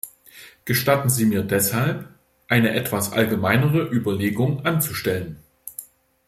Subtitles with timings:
[0.65, 2.09] Gestatten sie mir deshalb,
[2.47, 5.37] eine etwas allgemeinere Überlegung anzustellen.